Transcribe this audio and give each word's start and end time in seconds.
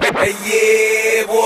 yeah, 0.00 1.26
boy. 1.26 1.42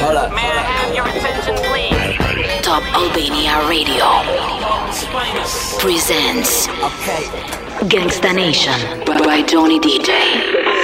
Hold 0.00 0.16
up. 0.16 0.32
May 0.32 0.42
I 0.44 0.62
have 0.62 0.94
your 0.94 1.06
attention, 1.08 1.54
please? 1.64 2.62
Top 2.62 2.82
Albania 2.94 3.66
Radio 3.68 4.04
presents 5.80 6.68
Okay. 6.68 7.24
Gangsta 7.88 8.34
Nation 8.34 9.04
by 9.06 9.42
Johnny 9.42 9.78
DJ. 9.80 10.75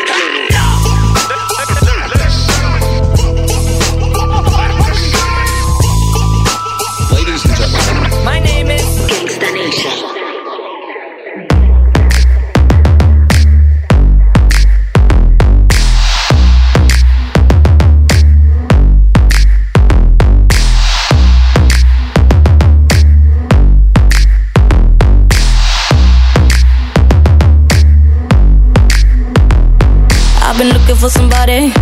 Been 30.62 30.78
looking 30.78 30.94
for 30.94 31.10
somebody, 31.10 31.72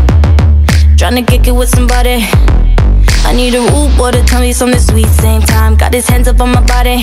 trying 0.96 1.16
to 1.16 1.22
kick 1.22 1.46
it 1.46 1.52
with 1.52 1.68
somebody. 1.68 2.24
I 3.28 3.32
need 3.34 3.54
a 3.54 3.60
rude 3.60 3.94
boy 3.98 4.10
to 4.12 4.22
tell 4.24 4.40
me 4.40 4.52
something 4.54 4.80
sweet. 4.80 5.06
Same 5.06 5.42
time, 5.42 5.76
got 5.76 5.92
his 5.92 6.08
hands 6.08 6.28
up 6.28 6.40
on 6.40 6.50
my 6.50 6.64
body. 6.64 6.98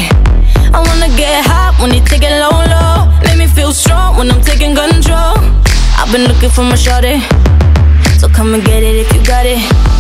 I 0.74 0.80
wanna 0.88 1.10
get 1.16 1.46
hot 1.46 1.78
when 1.80 1.92
he 1.92 2.00
take 2.02 2.24
it 2.24 2.34
low, 2.42 2.58
low. 2.74 3.14
Make 3.26 3.38
me 3.38 3.48
feel 3.48 3.74
strong 3.74 4.18
when 4.18 4.32
I'm 4.32 4.42
taking 4.42 4.74
control. 4.74 5.38
I've 6.00 6.12
been 6.12 6.26
looking 6.28 6.50
for 6.50 6.64
my 6.64 6.76
shorty, 6.76 7.22
so 8.18 8.28
come 8.28 8.56
and 8.56 8.64
get 8.64 8.82
it 8.82 8.96
if 8.96 9.14
you 9.14 9.24
got 9.24 9.46
it. 9.46 9.97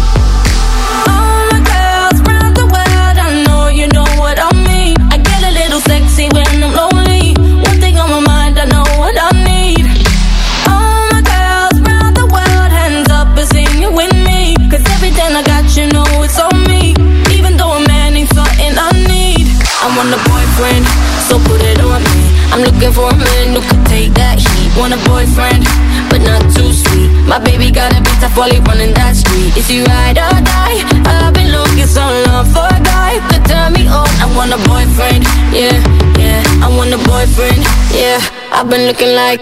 Want 19.98 20.14
a 20.14 20.20
boyfriend, 20.30 20.86
so 21.26 21.42
put 21.42 21.62
it 21.66 21.81
on 21.81 22.06
me. 22.14 22.30
I'm 22.53 22.62
looking 22.62 22.94
for 22.94 23.09
a 23.09 23.17
man 23.17 23.58
who 23.58 23.62
could 23.66 23.84
take 23.90 24.14
that 24.14 24.38
heat. 24.38 24.70
Want 24.78 24.94
a 24.94 25.00
boyfriend, 25.09 25.66
but 26.14 26.22
not 26.22 26.45
too 26.53 26.70
sweet. 26.70 27.09
My 27.26 27.42
baby 27.42 27.73
got 27.73 27.92
a 27.92 28.00
tough 28.22 28.38
while 28.38 28.53
he 28.53 28.62
running 28.62 28.94
that 28.94 29.18
street. 29.18 29.58
Is 29.58 29.66
he 29.66 29.81
ride 29.81 30.22
or 30.22 30.38
die? 30.38 30.86
I've 31.02 31.34
been 31.34 31.50
looking 31.50 31.90
so 31.90 32.06
long 32.30 32.45
for 32.45 32.70
a 32.70 32.80
guy 32.86 33.18
to 33.34 33.38
turn 33.50 33.73
me 33.73 33.90
on. 33.90 34.08
I 34.22 34.30
want 34.38 34.53
a 34.53 34.62
boyfriend, 34.70 35.25
yeah, 35.50 35.73
yeah. 36.22 36.45
I 36.62 36.70
want 36.70 36.94
a 36.94 37.02
boyfriend, 37.02 37.66
yeah. 37.90 38.22
I've 38.53 38.70
been 38.70 38.86
looking 38.86 39.18
like. 39.18 39.42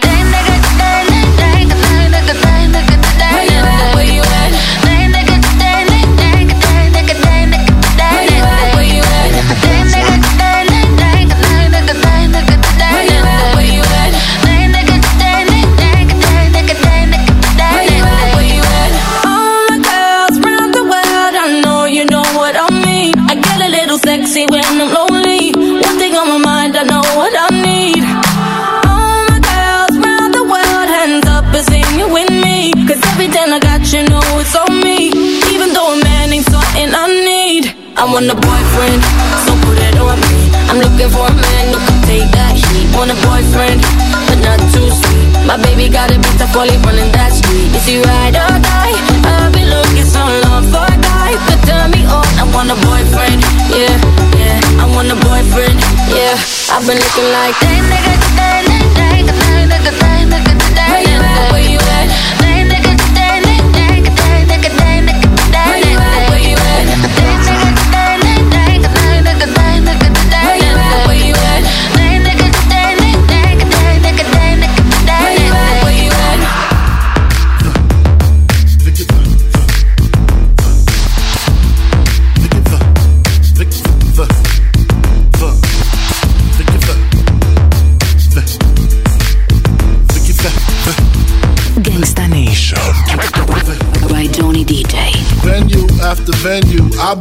Sexy 24.25 24.45
when 24.49 24.63
I'm 24.65 24.80
lonely. 24.89 25.53
One 25.53 25.97
thing 26.02 26.15
on 26.15 26.27
my 26.27 26.37
mind, 26.37 26.75
I 26.75 26.83
know 26.83 27.03
what 27.13 27.33
I 27.37 27.49
need. 27.61 28.02
All 28.89 29.21
my 29.30 29.37
girls 29.37 29.93
round 30.02 30.33
the 30.33 30.43
world, 30.43 30.87
hands 30.89 31.27
up 31.30 31.45
and 31.53 31.65
sing 31.69 31.99
it 32.02 32.09
with 32.09 32.31
me. 32.31 32.73
Cause 32.87 33.02
everything 33.13 33.53
I 33.53 33.59
got, 33.59 33.81
you 33.93 34.02
know 34.09 34.25
it's 34.41 34.55
on 34.55 34.81
me. 34.81 35.13
Even 35.53 35.73
though 35.73 35.93
a 35.93 36.03
man 36.03 36.33
ain't 36.33 36.45
something 36.45 36.89
I 36.89 37.05
need. 37.30 37.63
I 37.95 38.03
want 38.11 38.25
a 38.25 38.36
boyfriend, 38.36 39.02
so 39.45 39.52
put 39.63 39.77
it 39.77 39.95
on 40.02 40.17
me. 40.19 40.42
I'm 40.69 40.80
looking 40.81 41.09
for 41.13 41.25
a 41.30 41.36
man 41.36 41.63
who 41.71 41.80
can 41.86 41.99
take 42.09 42.27
that 42.33 42.53
heat. 42.57 42.87
Want 42.97 43.13
a 43.13 43.17
boyfriend, 43.30 43.80
but 44.27 44.39
not 44.42 44.59
too 44.73 44.89
sweet. 44.89 45.30
My 45.45 45.55
baby 45.61 45.87
got 45.87 46.09
a 46.11 46.17
beat 46.17 46.42
while 46.52 46.67
he 46.67 46.75
running 46.83 47.11
that 47.13 47.31
street. 47.31 47.71
Is 47.77 47.86
he 47.86 48.02
ride 48.02 48.36
or 48.36 48.57
die? 48.57 48.95
I've 49.30 49.53
been 49.53 49.69
looking 49.69 50.07
so 50.07 50.23
long 50.49 50.65
for 50.73 50.83
a 50.83 50.97
guy 50.97 51.31
to 51.37 51.55
turn 51.69 51.87
me 51.92 52.02
on. 52.03 52.27
I 52.36 52.43
want 52.52 52.73
a 52.73 52.77
boyfriend, 52.83 53.35
yeah, 53.75 53.95
yeah. 54.39 54.81
I 54.81 54.86
want 54.95 55.11
a 55.11 55.15
boyfriend, 55.15 55.80
yeah. 56.15 56.36
I've 56.71 56.86
been 56.87 56.97
looking 56.97 57.30
like 57.31 57.55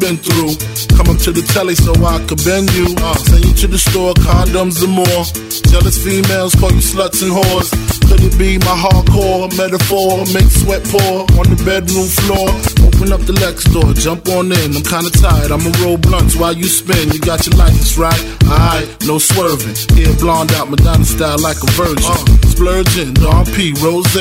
been 0.04 0.20
through. 0.20 0.52
Come 1.00 1.08
up 1.08 1.18
to 1.24 1.32
the 1.32 1.40
telly 1.56 1.74
so 1.74 1.96
I 2.04 2.20
could 2.28 2.44
bend 2.44 2.68
you. 2.76 2.92
Uh, 3.00 3.16
send 3.24 3.44
you 3.48 3.54
to 3.64 3.66
the 3.66 3.80
store, 3.80 4.12
condoms 4.20 4.84
and 4.84 4.92
more. 4.92 5.24
Jealous 5.72 5.96
females 5.96 6.52
call 6.60 6.68
you 6.76 6.84
sluts 6.84 7.24
and 7.24 7.32
whores. 7.32 7.72
Could 8.04 8.20
it 8.20 8.36
be 8.36 8.60
my 8.60 8.76
hardcore 8.76 9.48
metaphor? 9.56 10.28
Make 10.36 10.52
sweat 10.52 10.84
pour 10.92 11.24
on 11.40 11.48
the 11.48 11.56
bedroom 11.64 12.04
floor. 12.20 12.52
Open 12.84 13.16
up 13.16 13.24
the 13.24 13.32
Lex 13.40 13.64
door, 13.72 13.96
jump 13.96 14.28
on 14.28 14.52
in. 14.52 14.76
I'm 14.76 14.84
kinda 14.84 15.08
tired, 15.16 15.48
I'ma 15.48 15.72
roll 15.80 15.96
blunts 15.96 16.36
while 16.36 16.52
you 16.52 16.68
spin. 16.68 17.08
You 17.08 17.20
got 17.24 17.40
your 17.48 17.56
license 17.56 17.96
right? 17.96 18.20
Alright, 18.44 18.86
no 19.08 19.16
swerving. 19.16 19.74
Hair 19.96 20.20
blonde 20.20 20.52
out, 20.52 20.68
Madonna 20.68 21.08
style 21.08 21.40
like 21.40 21.58
a 21.64 21.70
virgin. 21.80 22.12
Uh, 22.12 22.53
splurging, 22.54 23.14
Dom 23.14 23.44
P, 23.46 23.74
Rose. 23.82 24.14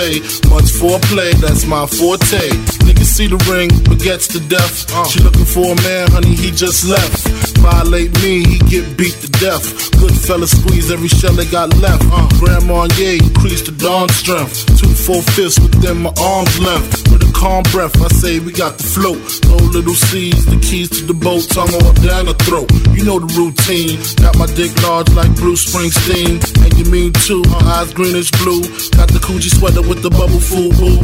Much 0.49 0.69
foreplay, 0.73 1.31
that's 1.37 1.65
my 1.65 1.85
forte. 1.85 2.49
Niggas 2.85 3.05
see 3.05 3.27
the 3.27 3.37
ring, 3.49 3.69
but 3.85 3.99
gets 3.99 4.27
to 4.29 4.39
death. 4.49 4.89
She 5.09 5.19
looking 5.21 5.45
for 5.45 5.73
a 5.73 5.75
man, 5.85 6.09
honey, 6.11 6.35
he 6.35 6.49
just 6.51 6.85
left. 6.85 7.27
Violate 7.61 8.11
me, 8.21 8.43
he 8.43 8.57
get 8.67 8.97
beat 8.97 9.13
to 9.21 9.29
death. 9.39 9.91
Good 9.99 10.13
fella 10.13 10.47
squeeze 10.47 10.91
every 10.91 11.07
shell 11.07 11.33
they 11.33 11.45
got 11.45 11.69
left. 11.77 12.03
Uh, 12.11 12.27
Grandma, 12.39 12.87
yeah, 12.97 13.21
increase 13.21 13.61
the 13.61 13.71
dawn 13.71 14.09
strength. 14.09 14.65
Two, 14.79 14.91
four 14.91 15.21
fists 15.21 15.59
within 15.59 16.01
my 16.03 16.11
arm's 16.19 16.59
length. 16.59 17.07
With 17.11 17.23
a 17.23 17.31
calm 17.31 17.63
breath, 17.71 17.95
I 18.01 18.09
say 18.09 18.39
we 18.39 18.51
got 18.51 18.77
the 18.77 18.83
float. 18.83 19.21
No 19.47 19.55
little 19.71 19.95
C's, 19.95 20.45
the 20.45 20.59
keys 20.59 20.89
to 20.97 21.05
the 21.05 21.13
boat, 21.13 21.47
tongue 21.49 21.71
all 21.79 21.93
down 22.03 22.25
the 22.25 22.35
throat. 22.43 22.67
You 22.97 23.05
know 23.05 23.19
the 23.19 23.31
routine. 23.37 23.95
Got 24.19 24.35
my 24.37 24.47
dick 24.57 24.73
large 24.83 25.09
like 25.13 25.31
Bruce 25.35 25.63
Springsteen. 25.69 26.41
And 26.65 26.71
you 26.75 26.85
mean 26.91 27.13
too, 27.23 27.43
my 27.47 27.79
eyes 27.79 27.93
greenish 28.23 28.31
blue. 28.43 28.61
Got 28.95 29.09
the 29.09 29.19
Coogi 29.19 29.49
sweater 29.51 29.81
with 29.81 30.01
the 30.01 30.09
bubble 30.09 30.39
full 30.39 30.69
boo. 30.79 30.99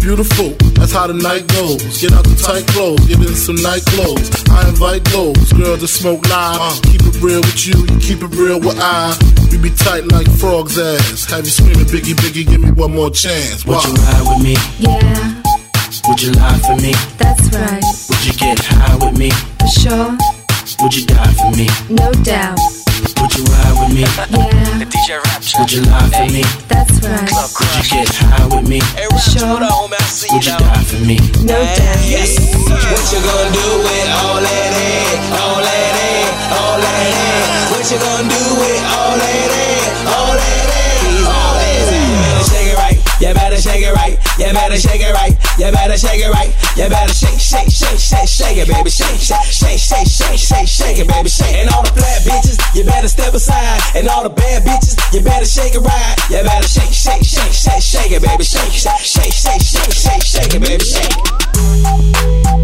Beautiful, 0.00 0.50
that's 0.76 0.92
how 0.92 1.06
the 1.06 1.14
night 1.14 1.46
goes. 1.48 1.80
Get 2.00 2.12
out 2.12 2.24
the 2.24 2.36
tight 2.36 2.66
clothes, 2.68 3.06
get 3.08 3.18
in 3.18 3.34
some 3.34 3.56
night 3.56 3.84
clothes. 3.86 4.28
I 4.50 4.68
invite 4.68 5.04
those 5.04 5.52
girls 5.52 5.80
that 5.80 5.88
smoke 5.88 6.22
live. 6.28 6.60
Uh. 6.60 6.76
Keep 6.84 7.02
it 7.08 7.16
real 7.22 7.40
with 7.40 7.66
you, 7.66 7.76
you 7.88 7.96
keep 8.00 8.20
it 8.22 8.32
real 8.36 8.60
with 8.60 8.76
I. 8.78 9.16
We 9.50 9.58
be 9.58 9.70
tight 9.70 10.04
like 10.12 10.28
frog's 10.36 10.78
ass. 10.78 11.24
Have 11.30 11.44
you 11.44 11.50
screaming, 11.52 11.88
Biggie, 11.88 12.14
Biggie, 12.20 12.46
give 12.46 12.60
me 12.60 12.70
one 12.72 12.92
more 12.94 13.10
chance. 13.10 13.64
Would 13.64 13.82
you 13.84 13.94
ride 13.94 14.24
with 14.28 14.42
me? 14.44 14.54
Yeah, 14.78 15.42
Would 16.08 16.20
you 16.22 16.32
lie 16.32 16.58
for 16.68 16.76
me? 16.80 16.92
that's 17.16 17.48
right. 17.56 17.84
Would 18.12 18.22
you 18.28 18.32
get 18.36 18.58
high 18.60 18.96
with 19.00 19.16
me? 19.18 19.30
For 19.60 19.68
sure, 19.80 20.10
Would 20.84 20.92
you 20.96 21.04
die 21.06 21.32
for 21.40 21.50
me? 21.56 21.68
no 21.88 22.12
doubt. 22.24 22.58
Would 23.34 23.48
you 23.48 23.50
ride 23.50 23.74
with 23.82 23.90
me? 23.94 24.00
Yeah, 24.06 24.86
DJ 24.86 25.18
Rapture. 25.18 25.58
Would 25.58 25.72
you 25.72 25.82
lie 25.90 26.06
for 26.06 26.30
me? 26.30 26.42
that's 26.70 27.02
right. 27.02 27.26
Would 27.26 27.74
you 27.74 28.06
get 28.06 28.14
high 28.14 28.46
with 28.46 28.68
me? 28.68 28.78
Hey, 28.94 29.10
Rapture, 29.10 29.38
Sure. 29.42 29.58
what 29.58 29.62
up, 29.66 29.74
homie? 29.74 29.98
I 29.98 30.06
see 30.06 30.30
Would 30.30 30.46
you 30.46 30.52
you 30.52 30.58
die 30.62 30.84
for 30.86 31.00
me? 31.02 31.16
No 31.42 31.58
doubt. 31.58 31.98
Yes. 32.06 32.38
What 32.38 33.02
you 33.10 33.18
gonna 33.26 33.50
do 33.50 33.66
with 33.82 34.06
all 34.22 34.38
that 34.38 34.70
ass? 34.70 35.18
All 35.42 35.58
that 35.66 35.94
ass, 35.98 36.30
all 36.62 36.78
that 36.78 37.10
ass. 37.10 37.74
What 37.74 37.82
you 37.90 37.98
gonna 37.98 38.30
do 38.30 38.42
with 38.62 38.82
all 39.02 39.18
that 39.18 39.33
better 44.54 44.78
shake 44.78 45.00
it 45.00 45.12
right. 45.12 45.34
You 45.58 45.70
better 45.70 45.96
shake 45.96 46.20
it 46.20 46.30
right. 46.30 46.50
You 46.76 46.88
better 46.88 47.12
shake, 47.12 47.38
shake, 47.38 47.70
shake, 47.70 47.98
shake, 47.98 48.28
shake 48.28 48.58
it, 48.58 48.68
baby. 48.68 48.90
Shake, 48.90 49.20
shake, 49.20 49.44
shake, 49.44 49.78
shake, 49.78 50.06
shake, 50.06 50.38
shake, 50.38 50.68
shake 50.68 50.98
it, 50.98 51.08
baby. 51.08 51.28
Shake. 51.28 51.56
And 51.56 51.68
all 51.70 51.82
the 51.82 51.90
flat 51.90 52.22
bitches, 52.22 52.58
you 52.74 52.84
better 52.84 53.08
step 53.08 53.34
aside. 53.34 53.80
And 53.94 54.08
all 54.08 54.22
the 54.22 54.30
bad 54.30 54.62
bitches, 54.62 54.96
you 55.12 55.20
better 55.22 55.46
shake 55.46 55.74
it 55.74 55.80
right. 55.80 56.16
You 56.30 56.42
better 56.42 56.68
shake, 56.68 56.92
shake, 56.92 57.24
shake, 57.24 57.52
shake, 57.52 57.82
shake 57.82 58.12
it, 58.12 58.22
baby. 58.22 58.44
Shake, 58.44 58.72
shake, 58.72 59.04
shake, 59.04 59.32
shake, 59.32 59.62
shake, 59.62 59.92
shake, 59.92 60.22
shake 60.22 60.54
it, 60.54 60.62
baby. 60.62 60.84
Shake. 60.84 62.63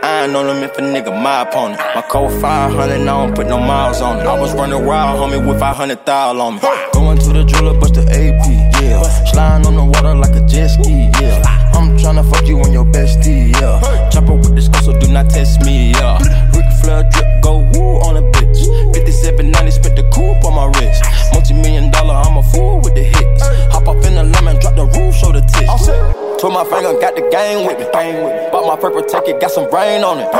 The 0.00 0.06
iron 0.06 0.34
on 0.34 0.46
them 0.46 0.62
if 0.62 0.76
a 0.78 0.80
nigga 0.80 1.12
my 1.22 1.42
opponent. 1.42 1.80
My 1.94 2.02
code 2.02 2.40
500, 2.40 2.80
I 2.80 3.04
don't 3.04 3.34
put 3.34 3.46
no 3.46 3.58
miles 3.58 4.00
on 4.00 4.20
it. 4.20 4.26
I 4.26 4.38
was 4.38 4.52
running 4.54 4.84
wild, 4.84 5.18
homie, 5.20 5.46
with 5.46 5.60
500 5.60 6.04
thou 6.04 6.40
on 6.40 6.54
me. 6.54 6.60
Going 6.92 7.18
to 7.18 7.32
the 7.32 7.44
jeweler, 7.44 7.78
bust 7.78 7.94
the 7.94 8.02
AP, 8.02 8.82
yeah. 8.82 9.02
Sliding 9.30 9.66
on 9.66 9.76
the 9.76 9.84
water 9.84 10.14
like 10.14 10.34
a 10.34 10.46
jet 10.46 10.68
ski, 10.68 11.10
yeah. 11.20 11.42
I'm 11.74 11.96
tryna 11.96 12.28
fuck 12.30 12.46
you 12.46 12.58
and 12.60 12.72
your 12.72 12.84
bestie, 12.84 13.52
yeah. 13.60 14.08
Chopper 14.10 14.34
with 14.34 14.54
this 14.54 14.68
girl, 14.68 14.82
so 14.82 14.98
do 14.98 15.08
not 15.08 15.30
test 15.30 15.60
me, 15.62 15.92
yeah. 15.92 16.18
Ric 16.54 16.66
Flair 16.80 17.08
drip, 17.10 17.42
go 17.42 17.58
woo 17.74 18.00
on 18.06 18.16
a 18.16 18.22
bitch. 18.22 18.66
5790, 18.94 19.70
spent 19.70 19.96
the 19.96 20.08
coupe 20.10 20.44
on 20.44 20.54
my 20.54 20.66
wrist. 20.78 21.04
Multi 21.32 21.54
million 21.54 21.90
dollar, 21.90 22.14
I'm 22.14 22.36
a 22.36 22.42
fool 22.42 22.80
with 22.80 22.94
the 22.94 23.04
hits. 23.04 23.42
Hop 23.72 23.88
up 23.88 24.04
in 24.04 24.14
the 24.14 24.24
lemon, 24.24 24.58
drop 24.60 24.74
the 24.74 24.86
roof, 24.86 25.14
show 25.14 25.32
the 25.32 25.40
tits. 25.40 26.25
Twirl 26.46 26.62
my 26.62 26.70
finger, 26.70 26.94
got 27.00 27.16
the 27.16 27.26
gang 27.26 27.66
with 27.66 27.74
me. 27.76 27.86
bang 27.90 28.22
with 28.22 28.52
Bought 28.52 28.70
my 28.70 28.78
purple 28.78 29.02
ticket, 29.02 29.40
got 29.40 29.50
some 29.50 29.66
rain 29.74 30.04
on 30.04 30.22
it. 30.22 30.30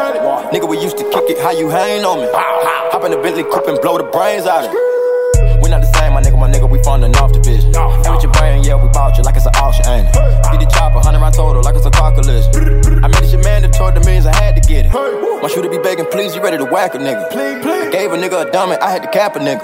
Nigga, 0.55 0.69
we 0.69 0.79
used 0.79 0.97
to 0.99 1.05
kick 1.11 1.27
it, 1.27 1.39
how 1.43 1.51
you 1.51 1.69
hang 1.69 2.05
on 2.05 2.23
me? 2.23 2.29
Hop 2.31 3.03
in 3.03 3.11
the 3.11 3.19
Bentley 3.19 3.43
coupe 3.43 3.67
and 3.67 3.81
blow 3.83 3.99
the 3.99 4.05
brains 4.15 4.47
out 4.47 4.67
of 4.67 4.71
it. 4.71 5.59
We 5.61 5.69
not 5.69 5.83
the 5.83 5.91
same, 5.99 6.15
my 6.15 6.23
nigga, 6.23 6.39
my 6.39 6.47
nigga, 6.47 6.71
we 6.71 6.81
funding 6.85 7.11
off 7.17 7.33
the 7.33 7.41
division. 7.41 7.75
And 7.75 8.15
with 8.15 8.23
your 8.23 8.31
brain, 8.39 8.63
yeah, 8.63 8.79
we 8.79 8.87
bought 8.91 9.19
you 9.19 9.25
like 9.25 9.35
it's 9.35 9.47
an 9.47 9.57
auction, 9.59 9.83
ain't 9.91 10.07
it? 10.07 10.15
Get 10.15 10.63
the 10.63 10.71
chopper, 10.71 11.03
100 11.03 11.19
round 11.19 11.35
total, 11.35 11.63
like 11.63 11.75
it's 11.75 11.87
a 11.87 11.91
car 11.91 12.15
collision. 12.15 12.55
I 13.03 13.11
made 13.11 13.19
this 13.19 13.33
shit 13.33 13.43
mandatory, 13.43 13.99
the 13.99 14.07
means 14.07 14.27
I 14.27 14.35
had 14.37 14.55
to 14.55 14.63
get 14.63 14.87
it. 14.87 15.26
My 15.47 15.53
shooter 15.53 15.69
be 15.69 15.79
begging, 15.79 16.07
please, 16.07 16.35
you 16.35 16.43
ready 16.43 16.57
to 16.59 16.65
whack 16.65 16.97
a 16.97 16.99
nigga. 16.99 17.31
please 17.31 17.63
I 17.87 17.89
gave 17.93 18.11
a 18.11 18.17
nigga 18.17 18.49
a 18.49 18.51
dummy, 18.51 18.75
I 18.79 18.91
had 18.91 19.05
to 19.05 19.09
cap 19.09 19.37
a 19.37 19.39
nigga. 19.39 19.63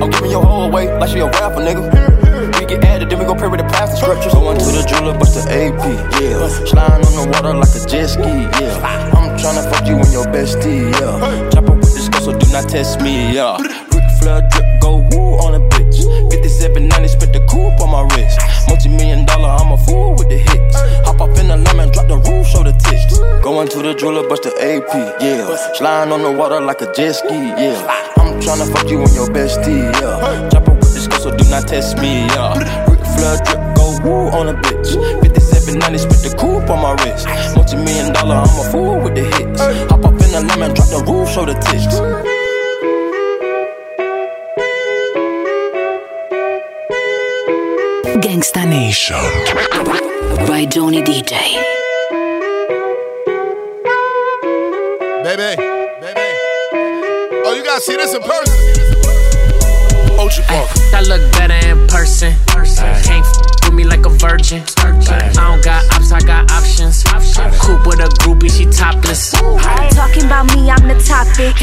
I'm 0.00 0.08
giving 0.08 0.30
your 0.30 0.44
whole 0.44 0.70
away 0.70 0.86
like 1.00 1.10
she 1.10 1.18
a 1.18 1.26
rapper, 1.26 1.58
nigga. 1.66 2.60
We 2.60 2.66
get 2.66 2.84
added, 2.84 3.10
then 3.10 3.18
we 3.18 3.24
go 3.24 3.34
pray 3.34 3.48
with 3.48 3.58
the 3.58 3.66
pastor 3.66 3.96
scriptures. 3.96 4.32
Going 4.32 4.56
to 4.56 4.64
the 4.64 4.86
jeweler, 4.88 5.18
bust 5.18 5.34
the 5.34 5.50
AP, 5.50 5.82
yeah. 6.22 6.46
Sliding 6.64 7.06
on 7.08 7.26
the 7.26 7.30
water 7.34 7.54
like 7.58 7.74
a 7.74 7.86
jet 7.88 8.06
ski, 8.06 8.22
yeah. 8.22 9.10
I'm 9.18 9.36
tryna 9.36 9.68
fuck 9.68 9.84
you 9.88 9.96
and 9.96 10.12
your 10.12 10.26
bestie, 10.26 10.94
yeah. 10.94 11.50
Chopper 11.50 11.74
with 11.74 11.92
this 11.92 12.08
girl, 12.08 12.20
so 12.20 12.38
do 12.38 12.46
not 12.52 12.68
test 12.68 13.00
me, 13.00 13.34
yeah. 13.34 13.58
Ric 13.58 14.06
Flair 14.20 14.46
drip, 14.48 14.65
5790, 16.66 17.08
spent 17.08 17.32
the 17.32 17.42
coupe 17.46 17.78
on 17.80 17.90
my 17.90 18.02
wrist. 18.14 18.40
Multi 18.66 18.88
million 18.88 19.24
dollar, 19.24 19.48
I'm 19.48 19.70
a 19.70 19.78
fool 19.78 20.14
with 20.18 20.28
the 20.28 20.38
hits. 20.38 20.74
Hop 21.06 21.20
up 21.20 21.38
in 21.38 21.48
the 21.48 21.56
lemon, 21.56 21.90
drop 21.92 22.08
the 22.08 22.18
roof, 22.18 22.46
show 22.46 22.62
the 22.62 22.72
tits. 22.74 23.18
Going 23.42 23.68
to 23.68 23.78
the 23.82 23.94
jeweler, 23.94 24.26
bust 24.28 24.42
the 24.42 24.50
AP, 24.58 24.90
yeah. 25.22 25.46
Sliding 25.74 26.12
on 26.12 26.22
the 26.22 26.32
water 26.32 26.60
like 26.60 26.80
a 26.82 26.92
jet 26.92 27.12
ski, 27.14 27.34
yeah. 27.34 27.78
I'm 28.18 28.40
tryna 28.42 28.66
fuck 28.72 28.90
you 28.90 29.02
and 29.02 29.14
your 29.14 29.28
bestie, 29.28 29.86
yeah. 30.02 30.48
Chopper 30.50 30.74
with 30.74 30.94
this 30.94 31.06
girl, 31.06 31.20
so 31.20 31.30
do 31.30 31.44
not 31.50 31.68
test 31.68 31.98
me, 31.98 32.26
yeah. 32.34 32.58
Ric 32.90 33.02
Flair 33.14 33.38
drip, 33.46 33.62
go 33.78 33.86
woo 34.02 34.26
on 34.34 34.48
a 34.50 34.54
bitch. 34.58 34.98
5790, 35.22 35.98
spent 35.98 36.22
the 36.26 36.34
coupe 36.34 36.68
on 36.70 36.82
my 36.82 36.92
wrist. 37.06 37.26
Multi 37.54 37.76
million 37.76 38.12
dollar, 38.12 38.42
I'm 38.42 38.58
a 38.58 38.64
fool 38.74 38.98
with 39.00 39.14
the 39.14 39.22
hits. 39.22 39.62
Hop 39.90 40.02
up 40.02 40.18
in 40.18 40.30
the 40.34 40.42
lemon, 40.50 40.74
drop 40.74 40.88
the 40.90 41.00
roof, 41.06 41.30
show 41.30 41.46
the 41.46 41.54
tits. 41.54 42.35
Gangsta 48.20 48.66
Nation. 48.66 49.16
By 50.46 50.64
Johnny 50.64 51.02
DJ. 51.02 51.32
Baby, 55.22 55.56
baby. 56.00 56.26
Oh, 57.44 57.54
you 57.54 57.62
gotta 57.62 57.80
see 57.80 57.96
this 57.96 58.14
in 58.14 58.22
person. 58.22 58.54
Oh, 60.12 60.20
Ultra 60.20 60.44
Park. 60.44 60.70
I 60.94 61.02
look 61.02 61.30
better 61.32 61.60
in 61.68 61.86
person. 61.88 62.32
Can't 63.04 63.26
f 63.26 63.46
with 63.64 63.74
me 63.74 63.84
like 63.84 64.06
a 64.06 64.08
virgin. 64.08 64.62
I 64.78 65.30
don't 65.34 65.62
got 65.62 65.84
ops, 65.94 66.10
I 66.10 66.20
got 66.20 66.50
options. 66.50 67.04
Coop 67.60 67.86
with 67.86 68.00
a 68.00 68.08
groupie, 68.22 68.50
she 68.50 68.64
topless. 68.64 69.32
Talking 69.32 70.24
about 70.24 70.46
me, 70.54 70.70
I'm 70.70 70.88
the 70.88 70.96
topic. 71.04 71.54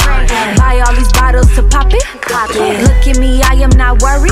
Buy 0.58 0.84
all 0.86 0.94
these 0.94 1.12
bottles 1.14 1.54
to 1.56 1.64
pop 1.64 1.88
it. 1.90 2.04
Look 2.84 3.08
at 3.08 3.18
me, 3.18 3.42
I 3.42 3.56
am 3.56 3.72
not 3.72 4.04
worried. 4.04 4.32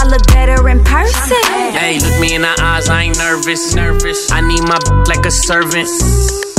I 0.00 0.04
look 0.08 0.26
better 0.28 0.66
in 0.70 0.82
person. 0.82 1.36
Hey, 1.76 1.98
look 2.00 2.18
me 2.20 2.34
in 2.34 2.40
the 2.40 2.56
eyes, 2.58 2.88
I 2.88 3.02
ain't 3.02 3.18
nervous. 3.18 3.74
Nervous. 3.74 4.32
I 4.32 4.40
need 4.40 4.62
my 4.62 4.78
b- 4.80 5.12
like 5.12 5.26
a 5.26 5.30
servant. 5.30 5.88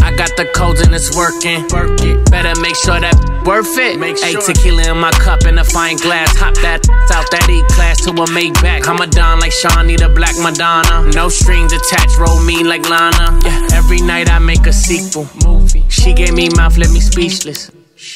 I 0.04 0.14
got 0.16 0.30
the 0.38 0.46
codes 0.54 0.82
and 0.82 0.94
it's 0.94 1.10
working. 1.18 1.66
Work 1.74 1.98
it. 2.06 2.30
Better 2.30 2.54
make 2.62 2.76
sure 2.76 3.00
that 3.00 3.18
worth 3.44 3.78
it. 3.80 3.98
Make 4.00 4.18
sure. 4.18 4.46
Hey, 4.46 4.54
tequila 4.54 4.92
in 4.92 4.98
my 5.00 5.10
cup 5.10 5.42
and 5.50 5.58
a 5.58 5.64
fine 5.64 5.98
glass. 5.98 6.38
Hop 6.38 6.54
that 6.62 6.86
out 7.10 7.26
that 7.32 7.50
E 7.50 7.66
class 7.74 8.06
to 8.06 8.12
a 8.12 8.28
Maybach. 8.30 8.88
I'm 8.88 9.02
a 9.02 9.08
don 9.08 9.40
like 9.40 9.52
Shawnee, 9.52 9.98
the 9.98 10.10
Black 10.10 10.38
Madonna. 10.38 11.10
No 11.10 11.28
strings 11.28 11.74
attached, 11.74 12.20
roll 12.20 12.40
me 12.44 12.64
like 12.64 12.88
Lana. 12.88 13.42
Yeah. 13.44 13.70
Every 13.74 14.02
night 14.02 14.30
I 14.30 14.38
make 14.38 14.68
a 14.68 14.74
sequel. 14.74 15.26
Movie. 15.44 15.84
She 15.90 16.14
gave 16.14 16.34
me 16.34 16.50
mouth, 16.50 16.78
let 16.78 16.92
me 16.92 17.00
speechless. 17.00 17.72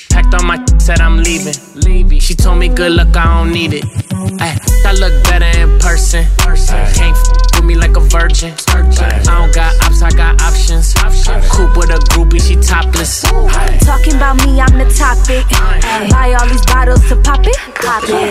Packed 0.09 0.33
on 0.33 0.45
my 0.47 0.63
said 0.79 0.99
I'm 0.99 1.17
leaving. 1.17 1.53
Leaving. 1.75 2.19
She 2.19 2.33
told 2.33 2.57
me 2.59 2.69
good 2.69 2.93
luck, 2.93 3.15
I 3.15 3.43
don't 3.43 3.51
need 3.51 3.73
it. 3.73 3.85
Ay, 4.39 4.57
I 4.85 4.93
look 4.93 5.13
better 5.25 5.45
in 5.59 5.77
person. 5.79 6.25
Can't 6.95 7.15
f 7.15 7.55
with 7.55 7.65
me 7.65 7.75
like 7.75 7.95
a 7.95 7.99
virgin. 7.99 8.53
I 8.67 9.21
don't 9.23 9.53
got 9.53 9.75
ops, 9.85 10.01
I 10.01 10.09
got 10.11 10.41
options. 10.41 10.93
Coop 11.49 11.77
with 11.77 11.89
a 11.89 11.99
groupie, 12.09 12.41
she 12.41 12.55
topless. 12.55 13.21
Talking 13.21 14.15
about 14.15 14.37
me, 14.45 14.59
I'm 14.59 14.77
the 14.77 14.89
topic. 14.93 15.45
Buy 16.11 16.33
all 16.39 16.47
these 16.47 16.65
bottles 16.65 17.07
to 17.09 17.15
pop 17.17 17.41
it. 17.45 17.57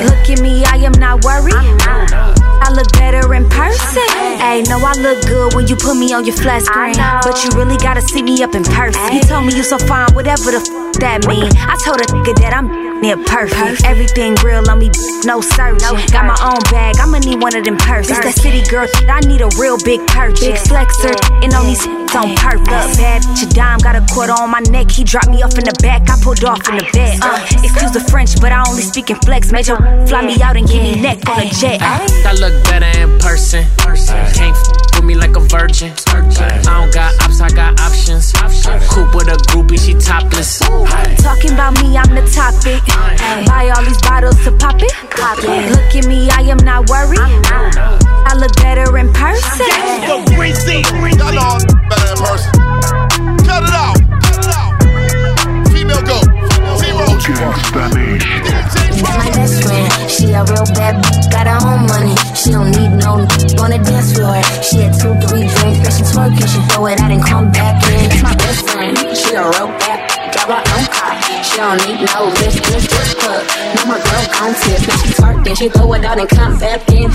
Look 0.06 0.30
at 0.30 0.40
me, 0.40 0.64
I 0.64 0.76
am 0.78 0.92
not 0.92 1.25
worried. 1.25 2.43
I 2.64 2.73
look 2.73 2.90
better 2.92 3.21
in 3.35 3.44
person. 3.50 4.09
Hey, 4.40 4.62
no, 4.64 4.80
I 4.80 4.97
look 4.97 5.21
good 5.26 5.52
when 5.52 5.68
you 5.68 5.76
put 5.76 5.97
me 5.97 6.14
on 6.14 6.25
your 6.25 6.35
flat 6.35 6.62
screen. 6.62 6.97
But 6.97 7.44
you 7.44 7.50
really 7.52 7.76
gotta 7.76 8.00
see 8.00 8.23
me 8.23 8.42
up 8.42 8.54
in 8.54 8.64
person. 8.64 9.12
He 9.12 9.21
told 9.21 9.44
me 9.44 9.54
you 9.54 9.62
so 9.62 9.76
fine, 9.76 10.09
whatever 10.14 10.50
the 10.50 10.64
f 10.64 10.99
that 11.00 11.26
mean. 11.28 11.52
I 11.61 11.76
told 11.85 12.00
a 12.00 12.06
nigga 12.09 12.33
that 12.40 12.56
I'm 12.56 13.00
near 13.02 13.18
perfect. 13.28 13.85
Everything 13.85 14.35
real 14.42 14.64
on 14.71 14.78
me, 14.78 14.88
no 15.25 15.42
searching. 15.42 15.92
Got 16.09 16.25
my 16.25 16.38
own 16.40 16.62
bag, 16.73 16.97
I'ma 16.97 17.18
need 17.18 17.42
one 17.42 17.54
of 17.54 17.64
them 17.64 17.76
purses. 17.76 18.16
It's 18.16 18.25
that 18.25 18.40
city 18.40 18.64
girl, 18.71 18.88
I 19.12 19.21
need 19.21 19.42
a 19.42 19.50
real 19.61 19.76
big 19.85 20.00
purchase. 20.06 20.40
Big 20.40 20.56
flexer, 20.56 21.12
and 21.44 21.52
on 21.52 21.66
these 21.66 21.85
on 22.14 22.35
purpose. 22.37 22.97
Bad 22.97 23.23
bitch, 23.23 23.50
a 23.50 23.54
dime, 23.54 23.78
got 23.78 23.97
a 23.97 24.04
quarter 24.12 24.33
on 24.33 24.50
my 24.50 24.61
neck. 24.71 24.90
He 24.90 25.04
dropped 25.04 25.28
me 25.28 25.42
off 25.42 25.56
in 25.59 25.64
the 25.64 25.76
back, 25.83 26.09
I 26.09 26.16
pulled 26.23 26.44
off 26.44 26.68
in 26.68 26.78
the 26.78 26.88
bed. 26.92 27.18
Uh, 27.23 27.40
excuse 27.62 27.92
the 27.92 28.04
French, 28.11 28.40
but 28.40 28.52
I 28.52 28.64
only 28.68 28.83
speak 28.83 29.11
in 29.11 29.16
flex. 29.16 29.52
Major 29.52 29.76
fly 30.06 30.23
me 30.23 30.40
out 30.42 30.56
and 30.56 30.66
give 30.66 30.83
me 30.83 31.00
neck 31.00 31.28
on 31.28 31.40
a 31.40 31.50
jet. 31.50 31.80
I 31.83 32.33
look 32.35 32.54
better 32.64 32.87
in 32.99 33.18
person. 33.18 33.64
Can't 34.35 34.56
f 34.56 34.94
with 34.97 35.04
me 35.04 35.14
like 35.14 35.37
a 35.37 35.40
virgin. 35.40 35.92
I 36.09 36.62
don't 36.62 36.92
got 36.92 37.12
ops, 37.23 37.40
I 37.40 37.49
got 37.50 37.78
options. 37.80 38.33
Coop 38.90 39.14
with 39.14 39.28
a 39.28 39.37
groupie, 39.50 39.78
she 39.78 39.94
topless. 39.94 40.59
Talking 41.23 41.52
about 41.52 41.75
me, 41.83 41.97
I'm 41.97 42.14
the 42.14 42.25
topic. 42.30 42.83
Buy 43.47 43.71
all 43.75 43.85
these 43.85 44.00
bottles 44.02 44.42
to 44.44 44.52
pop 44.52 44.80
it. 44.80 44.92
Look 45.71 45.94
at 45.94 46.06
me, 46.06 46.28
I 46.30 46.42
am 46.42 46.59
not 46.59 46.88
worried. 46.88 47.18
I 47.21 48.35
look 48.37 48.54
better 48.56 48.97
in 48.99 49.12
person. 49.12 49.66
Y'all 51.18 51.33
know 51.33 52.03
in 52.11 52.16
person. 52.20 52.52
Cut 53.49 53.62
it 53.64 53.75
out. 53.75 53.96
Cut 54.25 54.38
it 54.44 54.52
out. 54.52 54.73
Female 55.73 56.02
go. 56.04 56.18
Zero. 56.78 57.06
Spanish. 57.68 58.25
Finest 59.00 59.62
floor. 59.64 59.87
She 60.08 60.32
a 60.32 60.44
real 60.44 60.66
bad 60.76 61.00
b- 61.02 61.08
got 61.32 61.46
her 61.46 61.61
own 61.64 61.87
money. 61.87 62.16
She 62.34 62.50
don't 62.50 62.70
need 62.70 62.92
no 63.00 63.18
n- 63.25 63.28
on 63.61 63.70
the 63.73 63.80
dance 63.82 64.12
floor. 64.14 64.37
She 64.62 64.84
had 64.84 64.92
two, 65.00 65.14
three 65.26 65.46
drinks, 65.49 65.78
but 65.84 65.92
she 65.96 66.04
twerking. 66.12 66.49
She 66.49 66.61
throw 66.73 66.87
it 66.87 67.00
out 67.00 67.11
and 67.11 67.25
come 67.25 67.50
back 67.52 67.80
in. 67.88 68.08
That's 68.08 68.23
my 68.23 68.34
best 68.37 68.61
friend. 68.68 68.96
She 69.16 69.34
a 69.34 69.42
real 69.42 69.68
bad 69.80 70.00
got 70.34 70.49
her 70.50 70.62
own 70.76 70.87
car. 70.92 71.14
She 71.44 71.56
don't 71.56 71.78
need 71.87 72.00
no 72.04 72.30
this, 72.37 72.54
this, 72.61 72.84
this, 72.87 73.11
hook. 73.23 73.44
No, 73.76 73.80
my 73.87 73.99
girl 74.02 74.25
gon' 74.34 74.54
tip. 74.61 74.80
Now 74.88 74.96
she 75.00 75.08
twerking. 75.16 75.56
She 75.56 75.68
throw 75.70 75.92
it 75.94 76.04
out 76.04 76.18
and 76.18 76.28
come 76.28 76.58
back 76.58 76.80
in. 76.92 77.11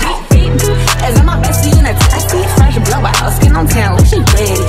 As 1.02 1.18
I'm 1.18 1.26
my 1.26 1.36
bestie 1.40 1.72
in 1.78 1.86
a 1.86 1.94
taxi, 1.94 2.42
fresh 2.56 2.76
blowout, 2.88 3.32
skin 3.34 3.56
on 3.56 3.66
town, 3.66 3.96
she 4.04 4.18
red. 4.18 4.59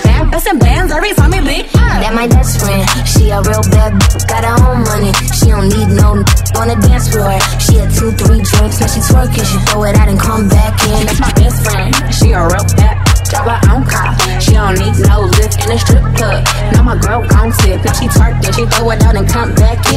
That 2.02 2.14
my 2.16 2.28
best 2.28 2.60
friend. 2.60 2.84
She 3.08 3.30
a 3.30 3.40
real 3.42 3.64
bad, 3.70 3.94
got 4.28 4.44
her 4.44 4.58
own 4.66 4.84
money. 4.84 5.14
She 5.32 5.54
don't 5.54 5.70
need 5.70 5.94
no 5.94 6.26
on 6.58 6.68
the 6.68 6.78
dance 6.82 7.10
floor. 7.10 7.38
She 7.62 7.78
had 7.78 7.94
two, 7.94 8.12
three 8.18 8.42
drinks, 8.42 8.80
now 8.82 8.88
she 8.88 9.00
twerking. 9.02 9.46
She 9.46 9.58
throw 9.70 9.84
it 9.86 9.96
out 9.96 10.10
and 10.10 10.20
come 10.20 10.50
back 10.50 10.74
in. 10.88 11.06
That's 11.06 11.20
my 11.20 11.34
best 11.34 11.64
friend. 11.64 11.94
She 12.14 12.32
a 12.32 12.42
real 12.44 12.66
bad 12.76 13.04
drive 13.34 13.50
her 13.50 13.74
own 13.74 13.84
car. 13.86 14.14
She 14.40 14.54
don't 14.54 14.78
need 14.78 14.94
no 15.10 15.26
lift 15.26 15.58
in 15.66 15.72
a 15.72 15.80
strip 15.80 16.06
club. 16.16 16.46
Now 16.74 16.84
my 16.84 16.98
girl 16.98 17.26
gon' 17.28 17.52
tip. 17.52 17.84
Now 17.84 17.94
she 17.94 18.08
twerk 18.08 18.38
and 18.46 18.54
she 18.56 18.66
throw 18.66 18.92
it 18.92 19.02
out 19.04 19.16
and 19.16 19.28
come 19.28 19.54
back 19.56 19.82
in. 19.92 19.93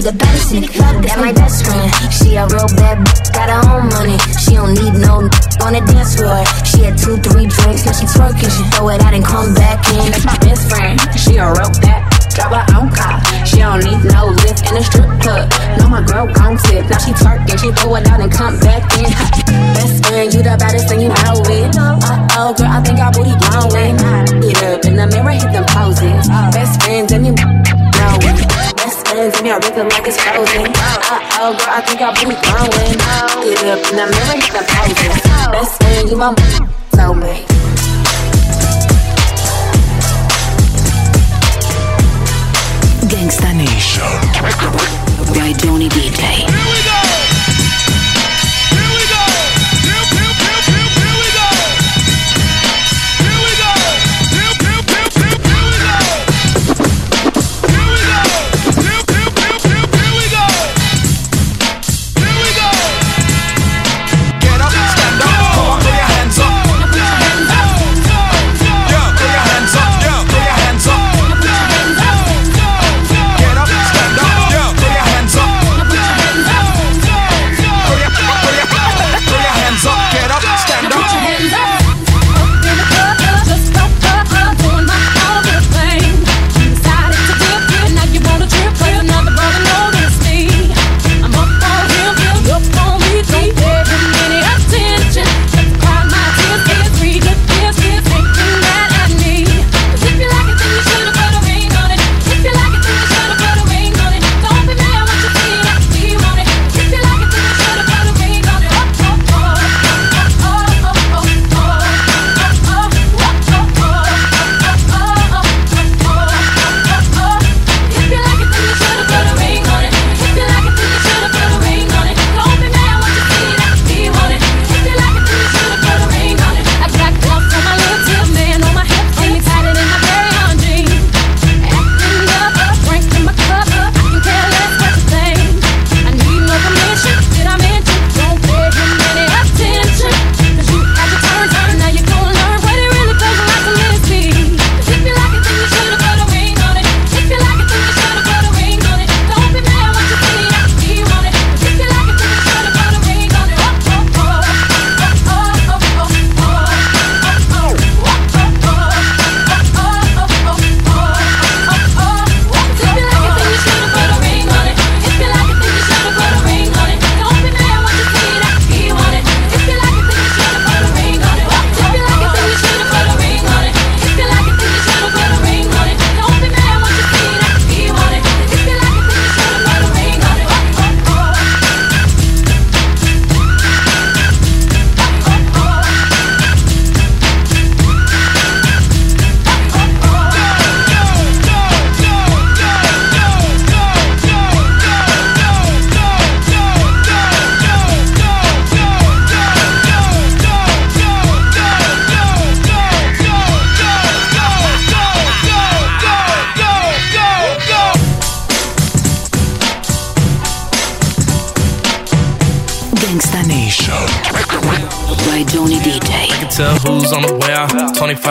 We 0.00 0.08
the 0.08 0.16
baddest 0.16 0.48
in 0.56 0.64
the 0.64 0.72
club, 0.72 1.04
that's 1.04 1.20
my 1.20 1.28
best 1.28 1.60
friend. 1.60 1.92
She 2.08 2.32
a 2.32 2.48
real 2.48 2.72
bad, 2.72 3.04
b- 3.04 3.12
got 3.36 3.52
her 3.52 3.60
own 3.68 3.92
money. 3.92 4.16
She 4.40 4.56
don't 4.56 4.72
need 4.72 4.96
no 4.96 5.28
on 5.60 5.76
the 5.76 5.84
dance 5.92 6.16
floor. 6.16 6.40
She 6.64 6.88
had 6.88 6.96
two, 6.96 7.20
three 7.20 7.44
drinks, 7.44 7.84
now 7.84 7.92
she 7.92 8.08
twerking. 8.08 8.48
She 8.48 8.64
throw 8.72 8.88
it 8.96 9.04
out 9.04 9.12
and 9.12 9.20
come 9.20 9.52
back 9.52 9.76
in. 9.92 10.08
That's 10.08 10.24
my 10.24 10.40
best 10.40 10.72
friend. 10.72 10.96
She 11.20 11.36
a 11.36 11.52
real 11.52 11.68
bad, 11.84 12.00
drive 12.32 12.48
her 12.48 12.64
own 12.80 12.88
car. 12.96 13.20
She 13.44 13.60
don't 13.60 13.84
need 13.84 14.00
no 14.08 14.32
lift 14.40 14.64
in 14.72 14.80
a 14.80 14.84
strip 14.88 15.12
club. 15.20 15.52
No, 15.76 15.92
my 15.92 16.00
girl 16.00 16.32
gon' 16.32 16.56
tip. 16.64 16.88
Now 16.88 16.96
she 16.96 17.12
twerking, 17.20 17.60
she 17.60 17.68
throw 17.76 18.00
it 18.00 18.08
out 18.08 18.24
and 18.24 18.32
come 18.32 18.56
back 18.56 18.88
in. 18.96 19.04
Best 19.76 20.00
friend, 20.08 20.32
you 20.32 20.40
the 20.40 20.56
baddest 20.56 20.79
and 29.80 29.90
like 29.92 30.06
it's 30.06 30.20
frozen. 30.20 30.66
Uh 30.66 31.40
oh, 31.40 31.56
girl, 31.56 31.72
I 31.72 31.80
think 31.80 32.00
our 32.02 32.12
booty 32.12 32.36
growing. 32.44 32.92
Get 33.48 33.64
up 33.64 33.80
in 33.88 33.96
the 33.96 34.06
mirror, 34.12 34.36
hit 34.36 34.52
them 34.52 34.66
poses. 34.68 35.16
Best 35.52 35.80
friend, 35.80 36.08
you 36.10 36.16
my 36.16 36.34
soulmate. 36.92 37.46
Gangsta 43.08 43.56
Nation. 43.56 44.04
By 45.34 45.52
Johnny 45.54 45.88
DJ. 45.88 46.39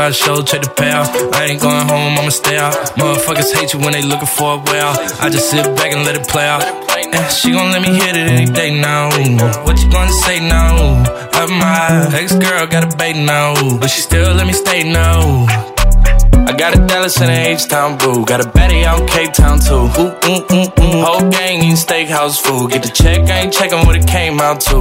25 0.10 0.16
show, 0.16 0.42
check 0.42 0.62
the 0.62 0.70
payout. 0.70 1.34
I 1.34 1.46
ain't 1.46 1.62
going 1.62 1.88
home, 1.88 2.18
I'ma 2.18 2.30
stay 2.30 2.58
out. 2.58 2.74
Motherfuckers 2.98 3.54
hate 3.54 3.74
you 3.74 3.80
when 3.80 3.94
they 3.94 4.02
looking 4.02 4.28
for 4.28 4.56
a 4.56 4.58
way 4.58 4.80
out. 4.80 4.98
I 5.22 5.30
just 5.30 5.50
sit 5.50 5.64
back 5.76 5.92
and 5.94 6.04
let 6.04 6.16
it 6.16 6.28
play 6.28 6.48
out. 6.48 6.64
And 7.14 7.32
she 7.32 7.52
gon' 7.52 7.72
let 7.72 7.82
me 7.82 7.94
hit 7.94 8.16
it 8.16 8.30
any 8.30 8.46
day 8.46 8.80
now. 8.80 9.10
What 9.66 9.82
you 9.82 9.90
gonna 9.92 10.12
say 10.12 10.40
now? 10.40 11.04
Of 11.42 11.50
my 11.50 12.10
ex 12.14 12.34
girl 12.34 12.66
got 12.68 12.92
a 12.92 12.98
bait 12.98 13.18
now, 13.18 13.54
but 13.80 13.90
she 13.90 14.02
still 14.02 14.34
let 14.34 14.48
me 14.48 14.54
stay 14.54 14.84
now. 14.84 15.46
I 16.48 16.54
got 16.58 16.76
a 16.76 16.86
Dallas 16.88 17.22
and 17.22 17.30
a 17.30 17.50
H-Town 17.54 17.98
boo. 18.00 18.26
Got 18.26 18.46
a 18.46 18.50
Betty 18.50 18.86
out 18.86 19.02
in 19.02 19.08
Cape 19.08 19.34
Town 19.34 19.60
too. 19.60 19.76
Ooh, 20.02 20.14
mm, 20.26 20.42
mm, 20.48 20.66
mm. 20.74 21.04
Whole 21.04 21.30
gang 21.30 21.60
eating 21.60 21.76
steakhouse 21.76 22.40
food. 22.42 22.72
Get 22.72 22.82
the 22.82 22.90
check, 22.90 23.22
I 23.30 23.42
ain't 23.42 23.54
checking 23.54 23.86
what 23.86 23.96
it 23.96 24.08
came 24.08 24.40
out 24.40 24.60
to. 24.62 24.78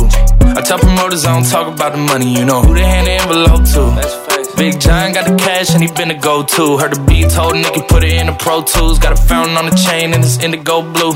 I 0.57 0.63
tell 0.63 0.79
promoters 0.79 1.27
I 1.27 1.35
don't 1.35 1.49
talk 1.49 1.73
about 1.73 1.93
the 1.93 1.99
money. 1.99 2.33
You 2.35 2.47
know 2.47 2.63
who 2.63 2.75
they 2.75 2.85
hand 2.85 3.07
the 3.07 3.13
envelope 3.13 3.65
to. 3.75 4.28
Big 4.59 4.81
John 4.81 5.13
got 5.13 5.25
the 5.25 5.37
cash 5.37 5.73
and 5.73 5.81
he 5.81 5.89
been 5.93 6.09
the 6.09 6.15
go-to. 6.15 6.79
Heard 6.79 6.93
the 6.93 7.01
beat, 7.07 7.31
told 7.31 7.55
Nicky 7.55 7.81
put 7.89 8.03
it 8.03 8.15
in 8.19 8.27
the 8.27 8.33
Pro 8.33 8.61
Tools. 8.61 8.99
Got 8.99 9.13
a 9.13 9.17
fountain 9.17 9.57
on 9.57 9.67
the 9.67 9.77
chain 9.87 10.13
and 10.13 10.25
it's 10.25 10.43
indigo 10.43 10.83
blue. 10.83 11.15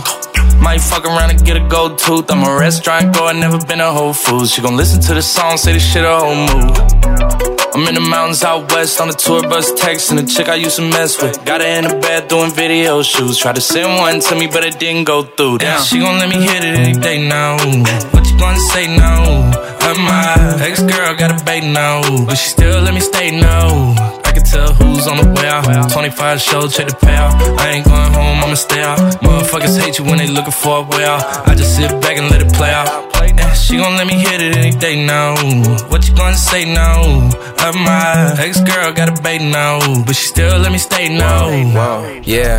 Might 0.62 0.80
fuck 0.80 1.04
around 1.04 1.30
and 1.30 1.44
get 1.44 1.56
a 1.56 1.66
gold 1.66 1.98
tooth. 1.98 2.30
I'm 2.30 2.44
a 2.44 2.54
restaurant 2.54 3.12
goer, 3.12 3.34
never 3.34 3.58
been 3.58 3.80
a 3.80 3.90
Whole 3.90 4.12
Foods. 4.12 4.52
She 4.52 4.62
gon' 4.62 4.76
listen 4.76 5.02
to 5.02 5.14
the 5.14 5.22
song, 5.22 5.56
say 5.56 5.72
this 5.72 5.82
shit 5.82 6.04
a 6.04 6.16
whole 6.16 6.38
move. 6.38 6.70
I'm 7.74 7.88
in 7.88 7.94
the 7.94 8.06
mountains 8.08 8.44
out 8.44 8.70
west 8.70 9.00
on 9.00 9.08
the 9.08 9.14
tour 9.14 9.42
bus 9.42 9.72
texting 9.72 10.22
a 10.22 10.26
chick 10.26 10.48
I 10.48 10.54
used 10.54 10.76
to 10.76 10.82
mess 10.82 11.20
with. 11.20 11.44
Got 11.44 11.62
her 11.62 11.66
in 11.66 11.82
the 11.82 11.98
bed 11.98 12.28
doing 12.28 12.52
video 12.52 13.02
shoots. 13.02 13.38
Tried 13.38 13.56
to 13.56 13.60
send 13.60 13.98
one 13.98 14.20
to 14.20 14.36
me, 14.36 14.46
but 14.46 14.62
it 14.62 14.78
didn't 14.78 15.04
go 15.04 15.24
through. 15.24 15.58
Damn, 15.58 15.82
she 15.82 15.98
gon' 15.98 16.20
let 16.20 16.28
me 16.28 16.40
hit 16.40 16.62
it 16.62 16.78
any 16.78 16.92
day 16.92 17.26
now. 17.26 17.56
Gonna 18.42 18.58
say 18.58 18.86
no. 18.96 19.50
My 20.08 20.58
ex 20.66 20.82
girl 20.82 21.14
got 21.14 21.30
a 21.30 21.44
bait 21.44 21.62
now, 21.62 22.02
but 22.26 22.34
she 22.34 22.48
still 22.48 22.80
let 22.80 22.92
me 22.92 23.00
stay 23.00 23.30
no. 23.30 23.94
I 24.24 24.32
can 24.32 24.42
tell 24.42 24.72
who's 24.74 25.06
on 25.06 25.16
the 25.18 25.28
way 25.36 25.48
out. 25.48 25.92
25 25.92 26.40
show, 26.40 26.66
check 26.66 26.88
the 26.88 26.96
payout. 27.06 27.32
I 27.58 27.68
ain't 27.70 27.84
going 27.84 28.12
home, 28.12 28.38
I'ma 28.42 28.54
stay 28.54 28.82
out. 28.82 28.98
Motherfuckers 29.22 29.78
hate 29.80 29.98
you 29.98 30.04
when 30.04 30.18
they 30.18 30.26
looking 30.26 30.52
for 30.52 30.78
a 30.78 30.82
way 30.82 31.04
out. 31.04 31.22
I 31.48 31.54
just 31.54 31.76
sit 31.76 31.90
back 32.00 32.16
and 32.16 32.30
let 32.30 32.42
it 32.42 32.52
play 32.52 32.70
out. 32.70 33.11
Yeah, 33.28 33.52
she 33.54 33.76
gon' 33.76 33.96
let 33.96 34.06
me 34.06 34.14
hit 34.14 34.40
it 34.40 34.56
any 34.56 34.70
day 34.70 35.04
now. 35.04 35.34
What 35.88 36.08
you 36.08 36.14
gonna 36.14 36.36
say 36.36 36.64
now? 36.64 37.30
Of 37.62 37.76
my 37.76 38.34
ex 38.38 38.60
girl 38.60 38.92
got 38.92 39.08
a 39.16 39.22
bait 39.22 39.38
now, 39.40 39.78
but 40.04 40.16
she 40.16 40.26
still 40.26 40.58
let 40.58 40.72
me 40.72 40.78
stay 40.78 41.08
now. 41.08 41.48
Yeah. 42.24 42.58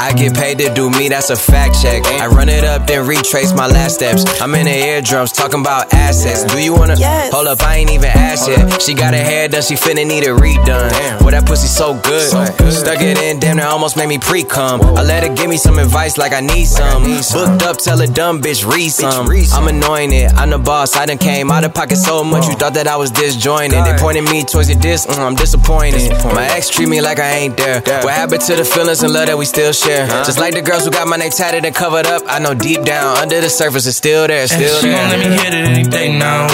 I 0.00 0.14
get 0.14 0.34
paid 0.34 0.58
to 0.58 0.72
do 0.72 0.88
me, 0.88 1.08
that's 1.08 1.28
a 1.30 1.36
fact 1.36 1.82
check. 1.82 2.04
I 2.06 2.26
run 2.26 2.48
it 2.48 2.64
up, 2.64 2.86
then 2.86 3.06
retrace 3.06 3.52
my 3.52 3.66
last 3.66 3.96
steps. 3.96 4.24
I'm 4.40 4.54
in 4.54 4.64
the 4.64 4.72
eardrums 4.72 5.30
talking 5.32 5.60
about 5.60 5.92
assets. 5.92 6.44
Do 6.44 6.62
you 6.62 6.72
wanna 6.74 6.96
hold 7.30 7.48
up? 7.48 7.60
I 7.62 7.76
ain't 7.76 7.90
even 7.90 8.08
asked 8.08 8.48
yet. 8.48 8.80
She 8.80 8.94
got 8.94 9.12
her 9.14 9.22
hair 9.22 9.48
done, 9.48 9.62
she 9.62 9.74
finna 9.74 10.06
need 10.06 10.24
a 10.24 10.28
redone. 10.28 11.20
Boy, 11.20 11.32
that 11.32 11.44
pussy 11.44 11.66
so 11.66 11.94
good. 12.00 12.30
Stuck 12.72 13.02
it 13.02 13.18
in, 13.18 13.40
damn, 13.40 13.58
that 13.58 13.66
almost 13.66 13.96
made 13.96 14.08
me 14.08 14.18
pre 14.18 14.42
cum. 14.42 14.80
I 14.80 15.02
let 15.02 15.22
her 15.22 15.34
give 15.34 15.50
me 15.50 15.58
some 15.58 15.78
advice 15.78 16.16
like 16.16 16.32
I 16.32 16.40
need 16.40 16.66
some. 16.66 17.02
Booked 17.02 17.62
up, 17.64 17.76
tell 17.76 18.00
a 18.00 18.06
dumb 18.06 18.40
bitch 18.40 18.64
read 18.64 18.90
some. 18.90 19.26
I'm 19.52 19.68
annoying 19.80 20.12
it, 20.12 20.32
I'm 20.34 20.50
the 20.50 20.58
boss. 20.58 20.96
I 20.96 21.06
done 21.06 21.18
came 21.18 21.50
out 21.50 21.64
of 21.64 21.72
pocket 21.74 21.96
so 21.96 22.22
much, 22.22 22.46
you 22.46 22.54
thought 22.54 22.74
that 22.74 22.86
I 22.86 22.96
was 22.96 23.10
disjointed. 23.10 23.84
They 23.84 23.96
pointed 23.98 24.24
me 24.24 24.44
towards 24.44 24.68
your 24.70 24.78
disc, 24.80 25.08
mm, 25.08 25.18
I'm 25.18 25.34
disappointed. 25.34 26.10
My 26.24 26.46
ex 26.56 26.68
treat 26.68 26.88
me 26.88 27.00
like 27.00 27.18
I 27.18 27.30
ain't 27.40 27.56
there. 27.56 27.80
What 28.02 28.12
happened 28.14 28.42
to 28.42 28.56
the 28.56 28.64
feelings 28.64 29.02
and 29.02 29.12
love 29.12 29.26
that 29.26 29.38
we 29.38 29.44
still 29.44 29.72
share? 29.72 30.06
Just 30.24 30.38
like 30.38 30.54
the 30.54 30.62
girls 30.62 30.84
who 30.84 30.90
got 30.90 31.08
my 31.08 31.16
name 31.16 31.30
tatted 31.30 31.64
and 31.64 31.74
covered 31.74 32.06
up, 32.06 32.22
I 32.26 32.38
know 32.38 32.54
deep 32.54 32.82
down 32.82 33.16
under 33.18 33.40
the 33.40 33.48
surface 33.50 33.86
it's 33.86 33.96
still 33.96 34.26
there, 34.26 34.42
And 34.42 34.50
still 34.50 34.80
she 34.80 34.88
there. 34.88 34.96
gon' 35.00 35.10
let 35.10 35.28
me 35.30 35.36
hit 35.36 35.54
it 35.54 35.64
any 35.68 35.84
day 35.88 36.16
now. 36.16 36.46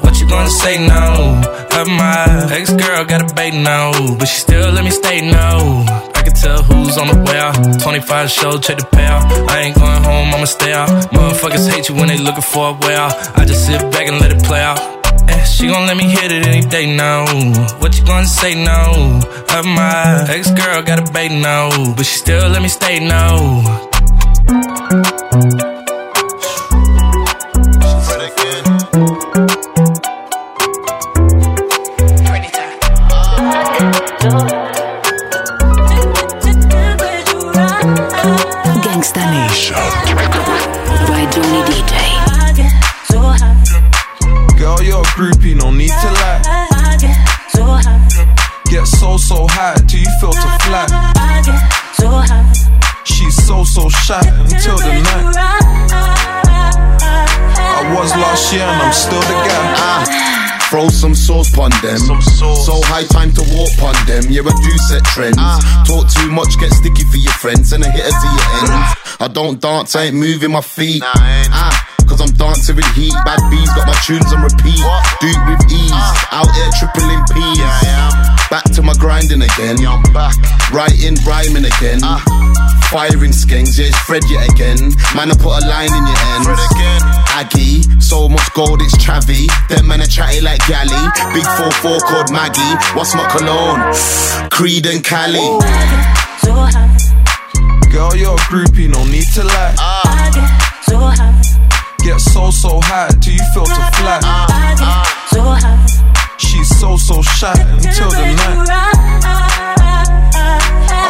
What 0.00 0.18
you 0.20 0.28
gonna 0.28 0.50
say 0.50 0.78
now? 0.86 1.40
Of 1.70 1.86
my 1.86 2.48
ex 2.52 2.72
girl 2.72 3.04
got 3.04 3.30
a 3.30 3.34
bait 3.34 3.54
now, 3.54 3.92
but 4.18 4.26
she 4.26 4.40
still 4.40 4.70
let 4.72 4.84
me 4.84 4.90
stay 4.90 5.20
now. 5.20 6.09
Tell 6.40 6.62
who's 6.62 6.96
on 6.96 7.08
the 7.08 7.18
way 7.26 7.38
out. 7.38 7.54
25 7.82 8.30
show, 8.30 8.52
check 8.58 8.78
the 8.78 8.84
payout. 8.84 9.22
I 9.50 9.60
ain't 9.60 9.76
going 9.76 10.02
home, 10.02 10.34
I'ma 10.34 10.46
stay 10.46 10.72
out. 10.72 10.88
Motherfuckers 11.12 11.68
hate 11.70 11.90
you 11.90 11.94
when 11.94 12.08
they 12.08 12.16
looking 12.16 12.40
for 12.40 12.70
a 12.70 12.72
way 12.72 12.94
out. 12.94 13.12
I 13.38 13.44
just 13.44 13.66
sit 13.66 13.80
back 13.92 14.08
and 14.08 14.18
let 14.20 14.32
it 14.32 14.42
play 14.42 14.62
out. 14.62 14.80
And 15.28 15.46
she 15.46 15.66
gon' 15.68 15.86
let 15.86 15.98
me 15.98 16.04
hit 16.04 16.32
it 16.32 16.46
any 16.46 16.62
day 16.62 16.86
now. 16.96 17.26
What 17.80 17.98
you 17.98 18.06
gonna 18.06 18.26
say 18.26 18.54
now? 18.54 19.20
Of 19.52 19.66
my 19.66 20.24
ex 20.30 20.50
girl 20.52 20.80
got 20.82 20.98
a 21.06 21.12
bait 21.12 21.28
now, 21.28 21.68
but 21.94 22.06
she 22.06 22.16
still 22.18 22.48
let 22.48 22.62
me 22.62 22.68
stay 22.68 23.00
now. 23.00 23.90
Some 61.44 61.54
sauce 61.54 61.56
pon 61.56 61.70
them. 61.82 62.22
So 62.22 62.80
high 62.84 63.04
time 63.04 63.32
to 63.32 63.42
walk 63.54 63.70
pon 63.78 63.94
them. 64.06 64.24
Yeah, 64.28 64.42
I 64.42 64.52
do 64.62 64.78
set 64.88 65.04
trends. 65.04 65.36
Ah. 65.38 65.84
Talk 65.86 66.08
too 66.08 66.30
much, 66.30 66.48
get 66.58 66.72
sticky 66.72 67.04
for 67.04 67.16
your 67.16 67.32
friends, 67.32 67.72
and 67.72 67.84
a 67.84 67.90
hitter 67.90 68.10
to 68.10 68.26
your 68.26 68.72
ends. 68.72 68.99
I 69.18 69.28
don't 69.28 69.60
dance, 69.60 69.96
I 69.96 70.04
ain't 70.04 70.16
moving 70.16 70.52
my 70.52 70.60
feet. 70.60 71.02
Ah, 71.04 71.74
cause 72.08 72.20
I'm 72.20 72.32
dancing 72.36 72.76
with 72.76 72.86
heat. 72.94 73.14
Bad 73.24 73.40
bees 73.50 73.68
got 73.74 73.86
my 73.86 73.96
tunes 74.04 74.32
on 74.32 74.42
repeat. 74.42 74.80
Do 75.20 75.28
it 75.28 75.42
with 75.48 75.64
ease. 75.72 75.92
Out 76.30 76.48
here 76.54 76.70
tripling 76.78 77.22
P's. 77.32 77.60
Back 78.50 78.64
to 78.74 78.82
my 78.82 78.94
grinding 78.94 79.42
again. 79.42 79.80
You're 79.80 80.00
back 80.12 80.34
writing, 80.72 81.16
rhyming 81.26 81.64
again. 81.64 82.00
Ah, 82.02 82.22
Firing 82.90 83.30
skanks, 83.30 83.78
yeah, 83.78 83.86
it's 83.86 83.98
Fred 84.00 84.22
yet 84.28 84.50
again. 84.50 84.90
Man, 85.14 85.30
I 85.30 85.34
put 85.38 85.62
a 85.62 85.66
line 85.68 85.94
in 85.94 86.04
your 86.06 86.20
end. 86.34 86.46
Aggie, 87.38 87.82
so 88.00 88.28
much 88.28 88.52
gold, 88.52 88.82
it's 88.82 88.96
Travi. 88.98 89.46
Them 89.68 89.86
men 89.86 90.00
are 90.02 90.06
chatty 90.06 90.40
like 90.40 90.66
Galley. 90.66 90.98
Big 91.32 91.44
4-4 91.44 92.00
called 92.02 92.32
Maggie. 92.32 92.74
What's 92.98 93.14
my 93.14 93.28
cologne? 93.30 93.94
Creed 94.50 94.86
and 94.86 95.04
Cali. 95.04 95.38
Girl, 97.90 98.14
you're 98.14 98.34
a 98.34 98.38
groupie, 98.46 98.88
no 98.88 99.04
need 99.04 99.26
to 99.34 99.42
lie. 99.42 99.74
I 99.78 100.30
Get 100.32 100.48
so, 100.86 100.98
high. 100.98 101.42
Get 101.98 102.20
so 102.20 102.50
so 102.50 102.80
high 102.84 103.10
till 103.20 103.34
you 103.34 103.44
feel 103.52 103.64
to 103.66 103.82
fly. 103.98 104.20
She's 106.38 106.68
so, 106.78 106.96
so 106.96 107.20
shy 107.22 107.52
until 107.58 108.10
the 108.10 108.34
night. 108.38 108.70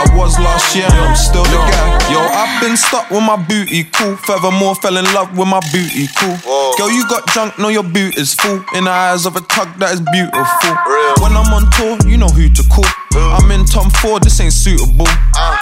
I 0.00 0.16
was 0.16 0.38
last 0.38 0.74
year 0.74 0.86
I'm 0.88 1.14
still 1.16 1.44
the 1.44 1.60
guy. 1.68 2.12
Yo, 2.12 2.20
I've 2.20 2.60
been 2.62 2.76
stuck 2.76 3.10
with 3.10 3.22
my 3.22 3.36
booty, 3.36 3.84
cool. 3.84 4.16
Furthermore, 4.16 4.74
fell 4.76 4.96
in 4.96 5.04
love 5.12 5.36
with 5.36 5.48
my 5.48 5.60
booty, 5.72 6.08
cool. 6.16 6.36
Girl, 6.80 6.90
you 6.90 7.06
got 7.10 7.28
junk, 7.34 7.58
know 7.58 7.68
your 7.68 7.82
boot 7.82 8.16
is 8.16 8.32
full. 8.32 8.64
In 8.72 8.84
the 8.84 8.90
eyes 8.90 9.26
of 9.26 9.36
a 9.36 9.42
tug 9.52 9.68
that 9.84 9.92
is 9.92 10.00
beautiful. 10.00 10.72
When 11.20 11.36
I'm 11.36 11.52
on 11.52 11.68
tour, 11.76 12.00
you 12.08 12.16
know 12.16 12.32
who 12.32 12.48
to 12.48 12.64
call. 12.72 12.88
I'm 13.36 13.52
in 13.52 13.66
Tom 13.66 13.90
Ford, 14.00 14.22
this 14.24 14.40
ain't 14.40 14.54
suitable. 14.56 15.04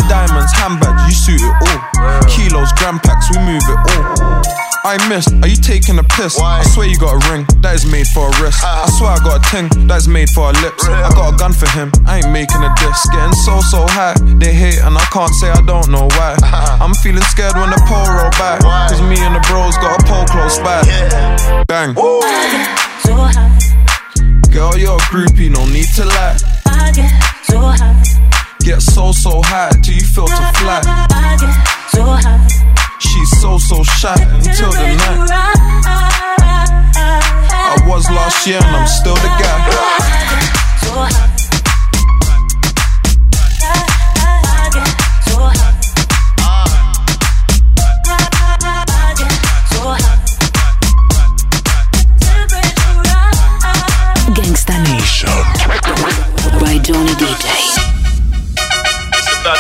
Diamonds, 0.07 0.54
handbags, 0.54 1.02
you 1.11 1.14
suit 1.18 1.42
it 1.42 1.54
all. 1.66 2.22
Kilos, 2.31 2.70
gram 2.78 3.02
packs, 3.02 3.35
we 3.35 3.42
move 3.42 3.66
it 3.66 3.78
all. 3.98 4.68
I 4.87 4.94
missed, 5.11 5.35
are 5.42 5.50
you 5.50 5.59
taking 5.59 5.98
a 5.98 6.07
piss? 6.16 6.38
I 6.38 6.62
swear 6.70 6.87
you 6.87 6.96
got 7.02 7.18
a 7.18 7.20
ring, 7.28 7.44
that 7.66 7.74
is 7.74 7.85
made 7.85 8.07
for 8.14 8.31
a 8.31 8.33
wrist. 8.38 8.62
I 8.62 8.87
swear 8.94 9.11
I 9.11 9.18
got 9.18 9.42
a 9.42 9.44
ting, 9.50 9.66
that 9.90 9.98
is 9.98 10.07
made 10.07 10.31
for 10.31 10.48
our 10.48 10.57
lips. 10.62 10.87
I 10.87 11.11
got 11.18 11.35
a 11.35 11.37
gun 11.37 11.52
for 11.52 11.68
him, 11.74 11.90
I 12.07 12.22
ain't 12.22 12.31
making 12.31 12.62
a 12.62 12.70
diss. 12.78 13.02
Getting 13.11 13.35
so, 13.42 13.59
so 13.68 13.90
high, 13.90 14.14
they 14.38 14.54
hate 14.54 14.78
and 14.87 14.94
I 14.94 15.04
can't 15.11 15.35
say 15.42 15.50
I 15.50 15.61
don't 15.66 15.90
know 15.90 16.07
why. 16.14 16.38
I'm 16.78 16.94
feeling 17.02 17.26
scared 17.26 17.59
when 17.59 17.74
the 17.74 17.81
pole 17.90 18.07
roll 18.07 18.31
back. 18.38 18.62
Cause 18.62 18.97
Bang. 21.78 21.94
Girl, 24.50 24.76
you're 24.76 24.96
a 24.96 25.06
groupie, 25.12 25.48
no 25.48 25.64
need 25.66 25.86
to 25.94 26.04
lie. 26.04 26.36
I 26.66 26.90
Get 28.58 28.82
so, 28.82 29.12
so 29.12 29.12
so 29.12 29.40
high 29.44 29.70
till 29.84 29.94
you 29.94 30.00
feel 30.00 30.26
to 30.26 30.52
fly. 30.58 30.80
She's 32.98 33.40
so, 33.40 33.58
so 33.58 33.84
shy 33.84 34.16
until 34.18 34.72
the 34.72 34.96
night. 34.98 35.30
I 37.52 37.76
was 37.86 38.10
last 38.10 38.44
year 38.48 38.58
and 38.60 38.76
I'm 38.76 38.88
still 38.88 39.14
the 39.14 39.28
guy. 39.38 40.08
Gangsta 40.88 41.04
Nation. 41.04 41.27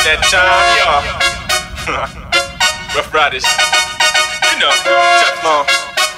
That 0.08 0.24
time, 0.32 0.72
y'all. 0.80 1.04
Ruff 2.96 3.12
Ryders. 3.12 3.44
You 3.44 4.56
know, 4.56 4.72
Teflon. 5.20 5.68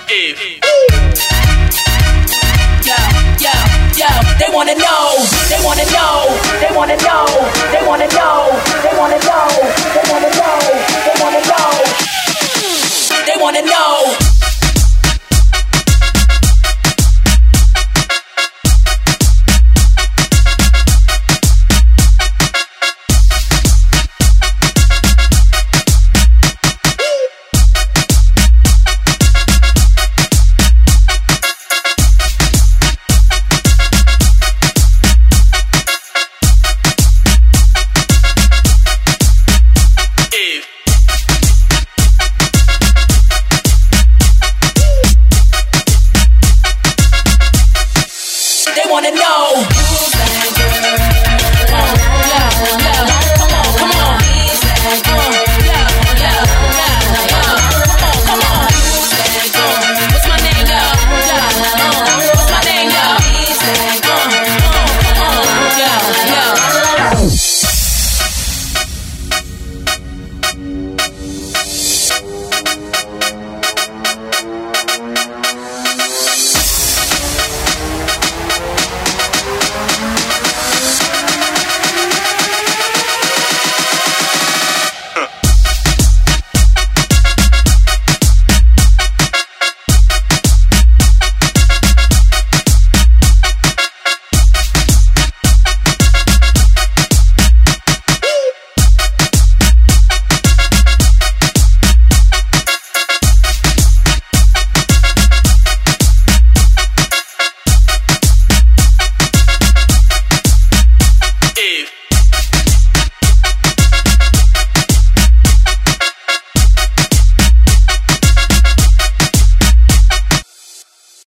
Eve. 0.07 0.63
Yo, 2.87 2.95
yo, 3.43 3.51
yo, 3.99 4.07
they 4.39 4.47
wanna 4.55 4.79
know, 4.79 5.19
they 5.51 5.59
wanna 5.67 5.83
know, 5.91 6.23
they 6.63 6.71
wanna 6.71 6.95
know, 7.03 7.27
they 7.75 7.83
wanna 7.83 8.07
know, 8.15 8.47
they 8.79 8.95
wanna 8.95 9.19
know, 9.19 9.51
they 9.59 9.99
wanna 9.99 9.99
know, 9.99 9.99
they 9.99 10.07
wanna 10.07 10.31
know, 10.39 10.63
they 11.03 11.19
wanna 11.19 11.43
know. 11.51 11.91
They 13.27 13.37
wanna 13.43 13.63
know. 13.63 14.20